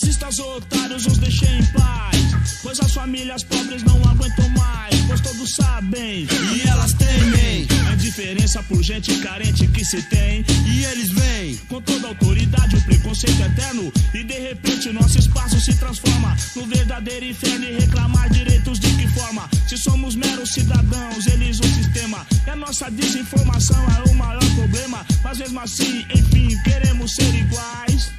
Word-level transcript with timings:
Racistas 0.00 0.38
otários, 0.38 1.06
os 1.06 1.18
deixei 1.18 1.58
em 1.58 1.66
paz. 1.72 2.60
Pois 2.62 2.78
as 2.78 2.94
famílias 2.94 3.42
pobres 3.42 3.82
não 3.82 4.00
aguentam 4.08 4.48
mais. 4.50 4.94
Pois 5.08 5.20
todos 5.20 5.56
sabem 5.56 6.24
e 6.54 6.68
elas 6.68 6.92
temem. 6.92 7.66
A 7.90 7.96
diferença 7.96 8.62
por 8.62 8.80
gente 8.80 9.12
carente 9.16 9.66
que 9.66 9.84
se 9.84 10.00
tem. 10.02 10.44
E 10.68 10.84
eles 10.84 11.10
vêm 11.10 11.56
com 11.68 11.80
toda 11.80 12.06
autoridade, 12.06 12.76
o 12.76 12.80
preconceito 12.82 13.42
eterno. 13.42 13.92
E 14.14 14.22
de 14.22 14.38
repente 14.38 14.92
nosso 14.92 15.18
espaço 15.18 15.60
se 15.60 15.74
transforma 15.74 16.36
no 16.54 16.64
verdadeiro 16.66 17.24
inferno. 17.24 17.64
E 17.64 17.80
reclamar 17.80 18.30
direitos 18.30 18.78
de 18.78 18.92
que 18.94 19.08
forma? 19.08 19.50
Se 19.68 19.76
somos 19.76 20.14
meros 20.14 20.52
cidadãos, 20.52 21.26
eles 21.26 21.58
o 21.58 21.64
sistema. 21.64 22.24
E 22.46 22.50
a 22.50 22.54
nossa 22.54 22.88
desinformação 22.88 23.84
é 23.96 24.08
o 24.08 24.14
maior 24.14 24.54
problema. 24.54 25.04
Mas 25.24 25.38
mesmo 25.38 25.58
assim, 25.58 26.06
enfim, 26.14 26.56
queremos 26.62 27.16
ser 27.16 27.34
iguais. 27.34 28.17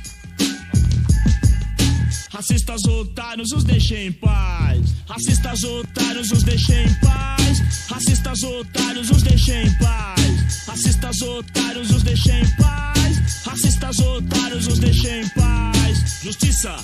Racistas 2.39 2.85
otários, 2.85 3.51
os 3.51 3.65
deixei 3.65 4.07
em 4.07 4.13
paz. 4.13 4.79
Racistas 5.09 5.61
otários, 5.61 6.31
os 6.31 6.41
deixei 6.41 6.85
em 6.85 6.93
paz. 7.01 7.59
Racistas 7.89 8.43
otários, 8.43 9.11
os 9.11 9.23
deixei 9.23 9.63
em 9.63 9.77
paz. 9.77 10.65
Racistas 10.65 11.21
otários, 11.21 11.91
os 11.91 12.01
deixei 12.01 12.39
em 12.39 12.49
paz. 12.55 13.43
Racistas 13.43 13.99
otários, 13.99 14.67
os 14.67 14.79
deixei 14.79 15.19
em 15.19 15.29
paz. 15.31 16.21
Justiça, 16.23 16.77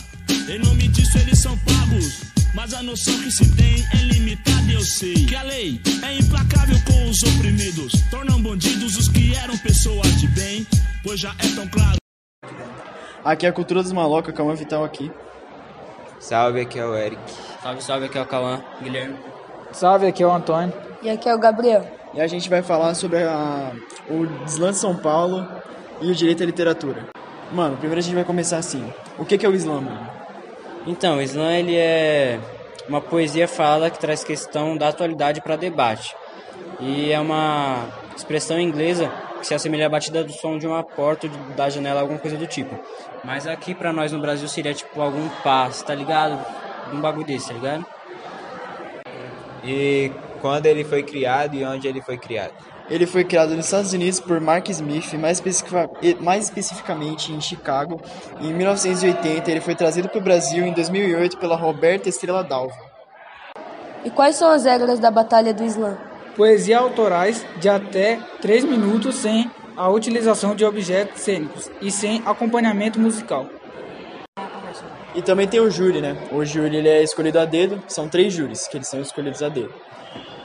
em 0.49 0.59
nome 0.59 0.89
disso 0.89 1.17
eles 1.19 1.39
são 1.39 1.57
pagos. 1.59 2.23
Mas 2.53 2.73
a 2.73 2.83
noção 2.83 3.17
que 3.19 3.31
se 3.31 3.49
tem 3.55 3.81
é 3.93 4.03
limitada, 4.11 4.69
eu 4.69 4.81
sei. 4.81 5.25
Que 5.25 5.35
a 5.37 5.43
lei 5.43 5.79
é 6.03 6.17
implacável 6.17 6.77
com 6.85 7.09
os 7.09 7.23
oprimidos. 7.23 7.93
Tornam 8.11 8.41
bandidos 8.41 8.97
os 8.97 9.07
que 9.07 9.33
eram 9.33 9.57
pessoas 9.59 10.19
de 10.19 10.27
bem. 10.27 10.67
Pois 11.01 11.17
já 11.17 11.33
é 11.39 11.47
tão 11.55 11.65
claro. 11.69 11.95
Aqui 13.23 13.45
é 13.45 13.49
a 13.49 13.53
cultura 13.53 13.81
dos 13.81 13.93
malocas, 13.93 14.35
Calma 14.35 14.53
Vital 14.53 14.83
aqui. 14.83 15.09
Salve, 16.25 16.59
aqui 16.59 16.79
é 16.79 16.83
o 16.83 16.95
Eric. 16.95 17.21
Salve, 17.61 17.83
salve, 17.83 18.05
aqui 18.07 18.17
é 18.17 18.21
o 18.23 18.25
Cauã, 18.25 18.59
Guilherme. 18.81 19.15
Salve, 19.71 20.07
aqui 20.07 20.23
é 20.23 20.25
o 20.25 20.31
Antônio. 20.31 20.73
E 21.03 21.07
aqui 21.07 21.29
é 21.29 21.35
o 21.35 21.37
Gabriel. 21.37 21.85
E 22.15 22.19
a 22.19 22.25
gente 22.25 22.49
vai 22.49 22.63
falar 22.63 22.95
sobre 22.95 23.21
a, 23.21 23.71
o 24.09 24.25
de 24.25 24.73
São 24.73 24.95
Paulo 24.95 25.47
e 26.01 26.09
o 26.09 26.15
direito 26.15 26.41
à 26.41 26.45
literatura. 26.47 27.05
Mano, 27.51 27.77
primeiro 27.77 27.99
a 27.99 28.01
gente 28.01 28.15
vai 28.15 28.23
começar 28.23 28.57
assim. 28.57 28.91
O 29.19 29.23
que, 29.23 29.37
que 29.37 29.45
é 29.45 29.49
o 29.49 29.53
Islã, 29.53 29.79
mano? 29.79 30.09
Então, 30.87 31.17
o 31.17 31.21
Islã 31.21 31.53
ele 31.53 31.77
é 31.77 32.39
uma 32.89 32.99
poesia 32.99 33.47
falada 33.47 33.91
que 33.91 33.99
traz 33.99 34.23
questão 34.23 34.75
da 34.75 34.87
atualidade 34.87 35.41
para 35.41 35.55
debate. 35.55 36.15
E 36.79 37.11
é 37.11 37.19
uma 37.19 37.85
expressão 38.17 38.59
inglesa 38.59 39.11
que 39.45 39.49
se 39.49 39.53
assemelha 39.53 39.85
à 39.85 39.89
batida 39.89 40.23
do 40.23 40.33
som 40.33 40.57
de 40.57 40.65
uma 40.65 40.81
porta 40.81 41.27
da 41.55 41.69
janela, 41.69 42.01
alguma 42.01 42.17
coisa 42.17 42.35
do 42.35 42.47
tipo. 42.47 42.75
Mas 43.23 43.45
aqui 43.45 43.75
pra 43.75 43.93
nós 43.93 44.11
no 44.11 44.19
Brasil 44.19 44.47
seria 44.47 44.73
tipo 44.73 44.99
algum 44.99 45.29
passo, 45.43 45.85
tá 45.85 45.93
ligado? 45.93 46.43
Um 46.91 46.99
bagulho 46.99 47.27
desse, 47.27 47.49
tá 47.49 47.53
ligado? 47.53 47.85
E 49.63 50.11
quando 50.41 50.65
ele 50.65 50.83
foi 50.83 51.03
criado 51.03 51.55
e 51.55 51.63
onde 51.63 51.87
ele 51.87 52.01
foi 52.01 52.17
criado? 52.17 52.53
Ele 52.89 53.05
foi 53.05 53.23
criado 53.23 53.55
nos 53.55 53.65
Estados 53.65 53.93
Unidos 53.93 54.19
por 54.19 54.41
Mark 54.41 54.67
Smith, 54.69 55.13
mais, 55.13 55.37
especifica, 55.37 55.89
mais 56.21 56.45
especificamente 56.45 57.31
em 57.31 57.39
Chicago. 57.39 58.01
Em 58.41 58.51
1980, 58.51 59.51
ele 59.51 59.61
foi 59.61 59.75
trazido 59.75 60.09
para 60.09 60.19
o 60.19 60.23
Brasil 60.23 60.65
em 60.65 60.73
2008 60.73 61.37
pela 61.37 61.55
Roberta 61.55 62.09
Estrela 62.09 62.43
Dalva. 62.43 62.77
E 64.03 64.09
quais 64.09 64.35
são 64.37 64.49
as 64.49 64.65
regras 64.65 64.99
da 64.99 65.11
Batalha 65.11 65.53
do 65.53 65.63
Islã? 65.63 65.97
Poesia 66.35 66.79
autorais 66.79 67.45
de 67.57 67.69
até 67.69 68.19
3 68.41 68.65
minutos 68.65 69.15
sem 69.15 69.49
a 69.77 69.89
utilização 69.89 70.53
de 70.53 70.65
objetos 70.65 71.21
cênicos 71.21 71.71
e 71.81 71.89
sem 71.89 72.21
acompanhamento 72.25 72.99
musical. 72.99 73.47
E 75.13 75.21
também 75.21 75.47
tem 75.47 75.61
o 75.61 75.71
júri, 75.71 76.01
né? 76.01 76.17
O 76.31 76.43
júri 76.43 76.75
ele 76.75 76.89
é 76.89 77.01
escolhido 77.01 77.39
a 77.39 77.45
dedo, 77.45 77.81
são 77.87 78.09
três 78.09 78.33
júris 78.33 78.67
que 78.67 78.75
eles 78.75 78.87
são 78.87 78.99
escolhidos 78.99 79.41
a 79.41 79.47
dedo. 79.47 79.73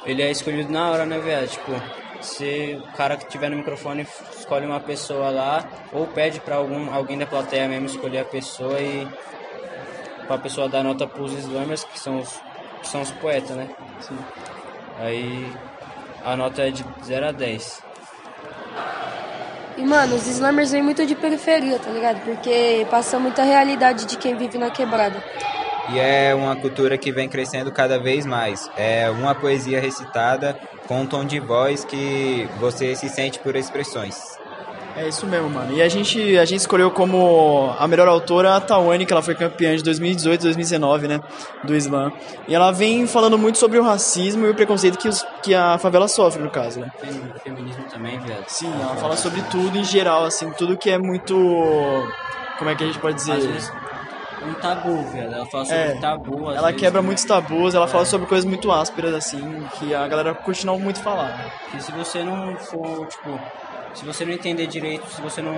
Ele 0.06 0.22
é 0.22 0.30
escolhido 0.30 0.72
na 0.72 0.90
hora, 0.90 1.04
né, 1.04 1.18
velho? 1.18 1.48
Tipo, 1.48 1.72
se 2.20 2.78
o 2.80 2.96
cara 2.96 3.16
que 3.16 3.26
tiver 3.28 3.50
no 3.50 3.56
microfone 3.56 4.06
escolhe 4.38 4.66
uma 4.66 4.78
pessoa 4.78 5.30
lá, 5.30 5.68
ou 5.92 6.06
pede 6.06 6.38
para 6.38 6.54
algum 6.56 6.92
alguém 6.94 7.18
da 7.18 7.26
plateia 7.26 7.68
mesmo 7.68 7.86
escolher 7.86 8.20
a 8.20 8.24
pessoa 8.24 8.80
e 8.80 9.08
pra 10.26 10.38
pessoa 10.38 10.68
dar 10.68 10.84
nota 10.84 11.04
pros 11.04 11.32
slammers, 11.32 11.82
que 11.82 11.98
são 11.98 12.20
os, 12.20 12.40
que 12.80 12.88
são 12.88 13.02
os 13.02 13.10
poetas, 13.10 13.56
né? 13.56 13.68
Sim. 14.00 14.16
Aí 15.00 15.50
a 16.24 16.36
nota 16.36 16.62
é 16.62 16.70
de 16.70 16.84
0 17.04 17.26
a 17.26 17.32
10. 17.32 17.82
E, 19.78 19.82
mano, 19.82 20.14
os 20.14 20.26
slammers 20.26 20.70
vêm 20.70 20.82
muito 20.82 21.06
de 21.06 21.14
periferia, 21.14 21.78
tá 21.78 21.90
ligado? 21.90 22.20
Porque 22.20 22.86
passa 22.90 23.18
muita 23.18 23.42
realidade 23.42 24.04
de 24.04 24.18
quem 24.18 24.36
vive 24.36 24.58
na 24.58 24.70
quebrada. 24.70 25.22
E 25.88 25.98
é 25.98 26.34
uma 26.34 26.54
cultura 26.54 26.98
que 26.98 27.10
vem 27.10 27.28
crescendo 27.28 27.72
cada 27.72 27.98
vez 27.98 28.26
mais. 28.26 28.70
É 28.76 29.10
uma 29.10 29.34
poesia 29.34 29.80
recitada 29.80 30.56
com 30.86 31.00
um 31.00 31.06
tom 31.06 31.24
de 31.24 31.40
voz 31.40 31.84
que 31.84 32.46
você 32.58 32.94
se 32.94 33.08
sente 33.08 33.38
por 33.38 33.56
expressões. 33.56 34.39
É 35.00 35.08
isso 35.08 35.26
mesmo, 35.26 35.48
mano. 35.48 35.72
E 35.72 35.80
a 35.80 35.88
gente, 35.88 36.36
a 36.36 36.44
gente 36.44 36.60
escolheu 36.60 36.90
como 36.90 37.74
a 37.78 37.88
melhor 37.88 38.06
autora 38.06 38.54
a 38.54 38.60
Tawane, 38.60 39.06
que 39.06 39.12
ela 39.12 39.22
foi 39.22 39.34
campeã 39.34 39.74
de 39.74 39.82
2018 39.82 40.42
2019, 40.42 41.08
né? 41.08 41.20
Do 41.64 41.74
Islã. 41.74 42.12
E 42.46 42.54
ela 42.54 42.70
vem 42.70 43.06
falando 43.06 43.38
muito 43.38 43.56
sobre 43.56 43.78
o 43.78 43.82
racismo 43.82 44.44
e 44.44 44.50
o 44.50 44.54
preconceito 44.54 44.98
que, 44.98 45.08
os, 45.08 45.24
que 45.42 45.54
a 45.54 45.78
favela 45.78 46.06
sofre, 46.06 46.42
no 46.42 46.50
caso, 46.50 46.80
né? 46.80 46.90
Feminismo 47.42 47.82
também, 47.90 48.18
velho. 48.20 48.44
Sim, 48.46 48.70
ela 48.78 48.94
fala 48.96 49.16
sobre 49.16 49.40
tudo 49.50 49.78
em 49.78 49.84
geral, 49.84 50.24
assim, 50.24 50.50
tudo 50.50 50.76
que 50.76 50.90
é 50.90 50.98
muito. 50.98 51.34
Como 52.58 52.68
é 52.68 52.74
que 52.74 52.84
a 52.84 52.86
gente 52.86 52.98
pode 52.98 53.16
dizer? 53.16 53.40
Vezes, 53.40 53.72
um 54.46 54.52
tabu, 54.54 55.02
velho. 55.12 55.32
Ela 55.32 55.46
fala 55.46 55.64
sobre 55.64 55.80
É. 55.80 55.94
tabu. 55.98 56.50
Ela 56.50 56.66
vezes, 56.66 56.80
quebra 56.80 57.00
né? 57.00 57.06
muitos 57.06 57.24
tabus, 57.24 57.74
ela 57.74 57.86
fala 57.88 58.04
sobre 58.04 58.26
coisas 58.26 58.44
muito 58.44 58.70
ásperas, 58.70 59.14
assim, 59.14 59.66
que 59.78 59.94
a 59.94 60.06
galera 60.06 60.36
não 60.64 60.78
muito 60.78 61.02
falar. 61.02 61.28
né? 61.28 61.50
E 61.74 61.82
se 61.82 61.90
você 61.92 62.22
não 62.22 62.54
for, 62.56 63.06
tipo, 63.06 63.40
se 63.94 64.04
você 64.04 64.24
não 64.24 64.32
entender 64.32 64.66
direito, 64.66 65.06
se 65.10 65.20
você 65.20 65.40
não 65.42 65.54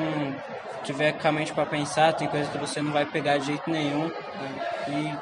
tiver 0.85 1.13
com 1.13 1.29
a 1.29 1.33
mente 1.33 1.53
pra 1.53 1.65
pensar, 1.67 2.13
tem 2.13 2.27
coisa 2.29 2.49
que 2.51 2.59
você 2.59 2.81
não 2.83 2.93
vai 2.93 3.05
pegar 3.07 3.39
de 3.39 3.47
jeito 3.47 3.71
nenhum. 3.71 4.05
né? 4.89 5.19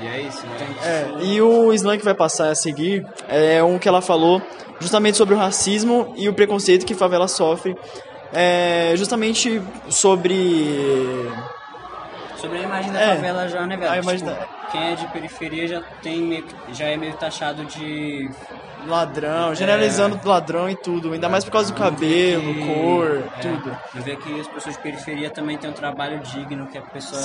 E 0.00 0.06
é 0.06 0.20
isso, 0.22 0.44
né? 0.46 0.56
E 0.60 0.86
É, 0.86 1.24
e 1.34 1.42
o 1.42 1.72
slam 1.72 1.96
que 1.98 2.04
vai 2.04 2.14
passar 2.14 2.48
a 2.50 2.54
seguir 2.54 3.06
é 3.28 3.62
um 3.62 3.78
que 3.78 3.88
ela 3.88 4.00
falou 4.02 4.42
justamente 4.80 5.16
sobre 5.16 5.34
o 5.34 5.38
racismo 5.38 6.12
e 6.16 6.28
o 6.28 6.34
preconceito 6.34 6.84
que 6.84 6.92
a 6.92 6.96
favela 6.96 7.28
sofre. 7.28 7.76
É, 8.32 8.92
justamente 8.96 9.62
sobre. 9.88 11.30
sobre 12.36 12.58
a 12.58 12.62
imagem 12.62 12.92
da 12.92 13.00
É, 13.00 13.14
favela 13.14 13.48
já, 13.48 13.64
né, 13.66 13.76
velho? 13.76 13.90
a 13.92 13.98
imagem 13.98 14.26
Tipo, 14.26 14.30
da- 14.40 14.46
Quem 14.72 14.92
é 14.92 14.94
de 14.96 15.06
periferia 15.08 15.68
já 15.68 15.80
tem 16.02 16.20
meio, 16.22 16.44
já 16.72 16.86
é 16.86 16.96
meio 16.96 17.14
taxado 17.14 17.64
de 17.64 18.28
Ladrão, 18.86 19.54
generalizando 19.54 20.20
ladrão 20.24 20.68
e 20.68 20.76
tudo, 20.76 21.12
ainda 21.12 21.28
mais 21.28 21.44
por 21.44 21.50
causa 21.50 21.72
do 21.72 21.78
cabelo, 21.78 22.54
cor, 22.66 23.22
é, 23.38 23.40
tudo. 23.40 23.76
Eu 23.94 24.02
ver 24.02 24.16
que 24.16 24.40
as 24.40 24.46
pessoas 24.48 24.76
de 24.76 24.82
periferia 24.82 25.30
também 25.30 25.56
têm 25.56 25.70
um 25.70 25.72
trabalho 25.72 26.18
digno, 26.20 26.66
que 26.66 26.76
a 26.76 26.82
pessoa 26.82 27.20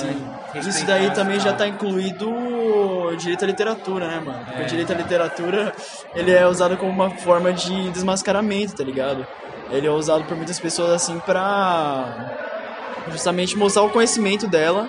é 0.54 0.58
Isso 0.58 0.86
daí 0.86 1.10
também 1.10 1.38
já 1.38 1.50
tal. 1.50 1.58
tá 1.58 1.68
incluído 1.68 2.30
o 2.30 3.14
direito 3.16 3.44
à 3.44 3.46
literatura, 3.46 4.08
né, 4.08 4.22
mano? 4.24 4.44
Porque 4.44 4.62
É. 4.62 4.64
o 4.64 4.68
direito 4.68 4.92
à 4.92 4.96
literatura, 4.96 5.72
ele 6.14 6.32
é 6.32 6.46
usado 6.46 6.76
como 6.76 6.90
uma 6.90 7.10
forma 7.10 7.52
de 7.52 7.90
desmascaramento, 7.90 8.74
tá 8.76 8.84
ligado? 8.84 9.26
Ele 9.70 9.86
é 9.86 9.90
usado 9.90 10.24
por 10.24 10.36
muitas 10.36 10.58
pessoas 10.58 10.90
assim 10.90 11.18
pra 11.20 12.34
justamente 13.10 13.56
mostrar 13.56 13.82
o 13.82 13.90
conhecimento 13.90 14.46
dela. 14.46 14.88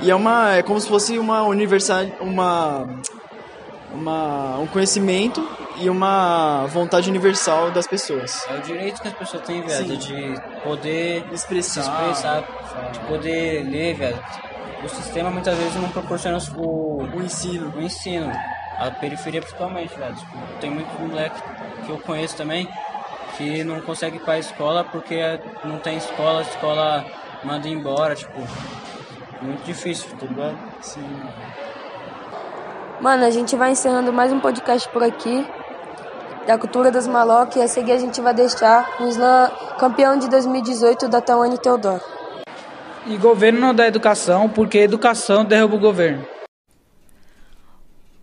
E 0.00 0.10
é 0.10 0.14
uma 0.14 0.54
é 0.56 0.62
como 0.62 0.80
se 0.80 0.88
fosse 0.88 1.18
uma 1.18 1.42
universal 1.42 2.04
uma 2.20 2.86
uma 3.94 4.58
um 4.58 4.66
conhecimento 4.66 5.46
e 5.76 5.88
uma 5.88 6.66
vontade 6.66 7.08
universal 7.08 7.70
das 7.70 7.86
pessoas. 7.86 8.44
É 8.48 8.54
o 8.54 8.60
direito 8.62 9.00
que 9.00 9.08
as 9.08 9.14
pessoas 9.14 9.42
têm, 9.44 9.62
velho, 9.62 9.86
Sim. 9.88 9.96
de 9.96 10.40
poder 10.62 11.24
Expressar. 11.32 11.82
se 11.82 11.90
expressar, 11.90 12.44
de 12.92 13.00
poder 13.00 13.64
ler, 13.64 13.94
velho. 13.94 14.18
O 14.84 14.88
sistema 14.88 15.30
muitas 15.30 15.56
vezes 15.56 15.74
não 15.76 15.88
proporciona 15.88 16.38
o, 16.56 17.02
O 17.02 17.22
ensino. 17.22 17.72
o 17.76 17.80
ensino. 17.80 18.30
A 18.78 18.90
periferia 18.90 19.40
principalmente, 19.40 19.96
velho. 19.96 20.14
Tipo, 20.14 20.38
tem 20.60 20.70
muito 20.70 20.88
moleque 21.00 21.40
que 21.86 21.90
eu 21.90 21.98
conheço 21.98 22.36
também 22.36 22.68
que 23.36 23.64
não 23.64 23.80
consegue 23.80 24.16
ir 24.16 24.20
pra 24.20 24.38
escola 24.38 24.84
porque 24.84 25.40
não 25.64 25.78
tem 25.78 25.96
escola, 25.96 26.40
a 26.40 26.42
escola 26.42 27.04
manda 27.42 27.68
embora, 27.68 28.14
tipo. 28.14 28.40
Muito 29.42 29.62
difícil, 29.64 30.08
tá 30.18 30.26
ligado? 30.26 30.56
Sim. 30.80 31.20
Mano, 33.00 33.24
a 33.24 33.30
gente 33.30 33.56
vai 33.56 33.72
encerrando 33.72 34.12
mais 34.12 34.32
um 34.32 34.38
podcast 34.38 34.88
por 34.88 35.02
aqui. 35.02 35.44
Da 36.46 36.56
cultura 36.56 36.90
das 36.90 37.06
malocas. 37.06 37.56
E 37.56 37.60
a 37.62 37.68
seguir 37.68 37.92
a 37.92 37.98
gente 37.98 38.20
vai 38.20 38.32
deixar 38.32 38.88
o 39.00 39.08
slam 39.08 39.50
campeão 39.78 40.16
de 40.16 40.28
2018 40.28 41.08
da 41.08 41.20
Tawane 41.20 41.58
Teodoro. 41.58 42.00
E 43.06 43.16
governo 43.16 43.74
da 43.74 43.86
educação, 43.86 44.48
porque 44.48 44.78
educação 44.78 45.44
derruba 45.44 45.76
o 45.76 45.80
governo. 45.80 46.24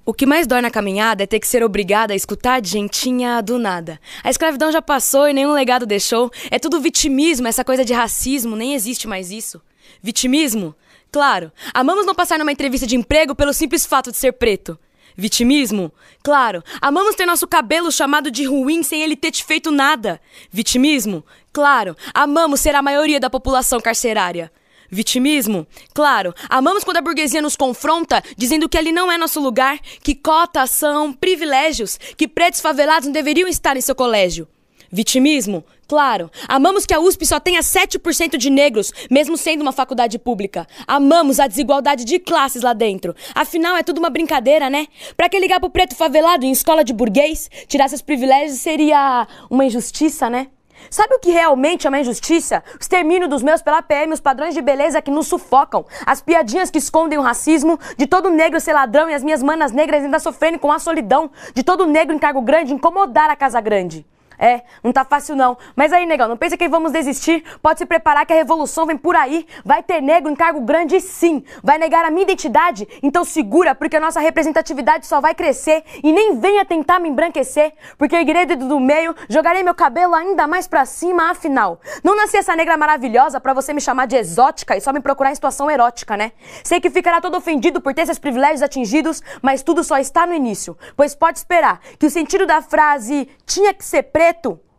O 0.04 0.14
que 0.14 0.26
mais 0.26 0.48
dói 0.48 0.62
na 0.62 0.72
caminhada 0.72 1.24
é 1.24 1.28
ter 1.28 1.40
que 1.40 1.48
ser 1.48 1.64
obrigada 1.64 2.14
a 2.14 2.16
escutar 2.16 2.60
de 2.60 2.70
gentinha 2.70 3.42
do 3.42 3.60
nada. 3.60 4.00
A 4.24 4.30
escravidão 4.30 4.72
já 4.72 4.82
passou 4.82 5.28
e 5.28 5.34
nenhum 5.34 5.54
legado 5.54 5.86
deixou. 5.86 6.32
É 6.50 6.58
tudo 6.58 6.82
vitimismo, 6.82 7.48
essa 7.48 7.64
coisa 7.64 7.86
de 7.86 7.94
racismo, 7.94 8.56
nem 8.56 8.74
existe 8.74 9.08
mais 9.08 9.32
isso. 9.32 9.62
Vitimismo? 10.02 10.74
Claro. 11.12 11.52
Amamos 11.74 12.06
não 12.06 12.16
passar 12.16 12.40
numa 12.40 12.52
entrevista 12.52 12.88
de 12.88 12.96
emprego 12.96 13.36
pelo 13.36 13.54
simples 13.54 13.86
fato 13.86 14.12
de 14.12 14.18
ser 14.18 14.34
preto. 14.34 14.80
Vitimismo? 15.16 15.92
Claro. 16.24 16.64
Amamos 16.82 17.16
ter 17.16 17.26
nosso 17.26 17.46
cabelo 17.46 17.92
chamado 17.92 18.32
de 18.32 18.46
ruim 18.46 18.82
sem 18.82 19.02
ele 19.02 19.16
ter 19.16 19.32
te 19.32 19.44
feito 19.44 19.72
nada. 19.72 20.22
Vitimismo? 20.50 21.26
Claro. 21.52 21.98
Amamos 22.14 22.62
ser 22.62 22.76
a 22.76 22.82
maioria 22.82 23.20
da 23.20 23.30
população 23.30 23.82
carcerária. 23.82 24.52
Vitimismo? 24.90 25.68
Claro. 25.94 26.34
Amamos 26.50 26.84
quando 26.84 26.98
a 26.98 27.02
burguesia 27.02 27.42
nos 27.42 27.56
confronta, 27.56 28.24
dizendo 28.38 28.70
que 28.70 28.78
ali 28.78 28.92
não 28.92 29.12
é 29.12 29.18
nosso 29.18 29.40
lugar, 29.40 29.80
que 30.02 30.16
cotas 30.16 30.70
são 30.72 31.14
privilégios, 31.14 31.98
que 32.18 32.28
pretos 32.28 32.62
favelados 32.62 33.06
não 33.08 33.14
deveriam 33.14 33.48
estar 33.48 33.76
em 33.76 33.82
seu 33.82 33.96
colégio. 33.96 34.48
Vitimismo? 34.92 35.64
Claro. 35.88 36.30
Amamos 36.48 36.86
que 36.86 36.94
a 36.94 37.00
USP 37.00 37.26
só 37.26 37.40
tenha 37.40 37.62
7% 37.62 38.38
de 38.38 38.50
negros, 38.50 38.92
mesmo 39.10 39.38
sendo 39.38 39.62
uma 39.62 39.72
faculdade 39.72 40.20
pública. 40.20 40.68
Amamos 40.86 41.40
a 41.40 41.48
desigualdade 41.48 42.04
de 42.04 42.20
classes 42.20 42.62
lá 42.62 42.74
dentro. 42.74 43.16
Afinal, 43.34 43.78
é 43.78 43.84
tudo 43.84 44.00
uma 44.00 44.10
brincadeira, 44.10 44.70
né? 44.70 44.88
Pra 45.16 45.30
que 45.30 45.40
ligar 45.40 45.60
pro 45.60 45.70
preto 45.70 45.96
favelado 45.96 46.46
em 46.46 46.52
escola 46.52 46.84
de 46.84 46.94
burguês? 46.94 47.50
Tirar 47.68 47.88
seus 47.88 48.02
privilégios 48.02 48.60
seria 48.60 49.28
uma 49.50 49.66
injustiça, 49.66 50.30
né? 50.30 50.48
Sabe 50.90 51.16
o 51.16 51.20
que 51.20 51.32
realmente 51.32 51.86
é 51.86 51.90
uma 51.90 52.00
injustiça? 52.00 52.64
O 52.74 52.82
extermínio 52.82 53.28
dos 53.28 53.44
meus 53.44 53.62
pela 53.62 53.82
PM, 53.82 54.12
os 54.12 54.20
padrões 54.20 54.54
de 54.54 54.62
beleza 54.62 55.02
que 55.02 55.12
nos 55.12 55.28
sufocam, 55.28 55.86
as 56.06 56.22
piadinhas 56.22 56.72
que 56.72 56.80
escondem 56.80 57.20
o 57.20 57.22
racismo, 57.22 57.80
de 57.98 58.08
todo 58.08 58.30
negro 58.30 58.60
ser 58.60 58.74
ladrão 58.74 59.10
e 59.10 59.14
as 59.14 59.24
minhas 59.24 59.44
manas 59.44 59.72
negras 59.72 60.04
ainda 60.04 60.20
sofrendo 60.20 60.60
com 60.60 60.72
a 60.72 60.80
solidão, 60.80 61.30
de 61.54 61.64
todo 61.64 61.86
negro 61.86 62.16
em 62.16 62.20
cargo 62.20 62.42
grande 62.42 62.74
incomodar 62.74 63.30
a 63.30 63.36
casa 63.36 63.62
grande. 63.62 64.06
É, 64.42 64.64
não 64.84 64.92
tá 64.92 65.06
fácil 65.06 65.36
não. 65.36 65.56
Mas 65.76 65.94
aí, 65.94 66.04
negão, 66.08 66.28
não 66.28 66.36
pensa 66.36 66.58
que 66.58 66.68
vamos 66.68 66.92
desistir. 66.92 67.44
Pode 67.62 67.78
se 67.78 67.86
preparar 67.86 68.26
que 68.26 68.34
a 68.34 68.36
revolução 68.36 68.88
vem 68.88 68.98
por 68.98 69.16
aí. 69.16 69.46
Vai 69.64 69.84
ter 69.84 70.02
negro 70.02 70.32
em 70.32 70.36
cargo 70.36 70.62
grande 70.62 71.00
sim. 71.00 71.44
Vai 71.62 71.78
negar 71.78 72.04
a 72.04 72.10
minha 72.10 72.24
identidade? 72.24 72.88
Então 73.04 73.24
segura, 73.24 73.76
porque 73.76 73.98
a 73.98 74.00
nossa 74.00 74.20
representatividade 74.20 75.06
só 75.06 75.22
vai 75.22 75.36
crescer. 75.36 75.84
E 76.04 76.12
nem 76.12 76.40
venha 76.40 76.66
tentar 76.66 77.00
me 77.00 77.08
embranquecer, 77.08 77.74
porque 78.00 78.16
erguerei 78.16 78.48
dedo 78.48 78.68
do 78.68 78.80
meio, 78.80 79.16
jogarei 79.30 79.62
meu 79.62 79.76
cabelo 79.76 80.16
ainda 80.16 80.48
mais 80.48 80.68
pra 80.68 80.86
cima, 80.86 81.30
afinal. 81.30 81.80
Não 82.04 82.16
nasci 82.16 82.38
essa 82.38 82.56
negra 82.56 82.76
maravilhosa 82.76 83.40
pra 83.40 83.54
você 83.54 83.74
me 83.74 83.80
chamar 83.80 84.08
de 84.08 84.16
exótica 84.16 84.76
e 84.76 84.82
só 84.82 84.92
me 84.92 85.02
procurar 85.02 85.32
em 85.32 85.36
situação 85.36 85.70
erótica, 85.70 86.18
né? 86.18 86.32
Sei 86.64 86.82
que 86.82 86.90
ficará 86.90 87.22
todo 87.22 87.38
ofendido 87.38 87.80
por 87.80 87.94
ter 87.94 88.08
seus 88.08 88.18
privilégios 88.18 88.64
atingidos, 88.64 89.22
mas 89.40 89.62
tudo 89.62 89.84
só 89.84 90.00
está 90.00 90.26
no 90.26 90.34
início. 90.34 90.76
Pois 90.98 91.14
pode 91.14 91.38
esperar 91.38 91.80
que 92.00 92.08
o 92.08 92.10
sentido 92.10 92.48
da 92.48 92.60
frase 92.60 93.30
tinha 93.46 93.72
que 93.74 93.86
ser 93.86 94.04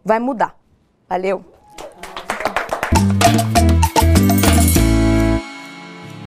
vai 0.05 0.19
mudar. 0.19 0.59
Valeu! 1.09 1.52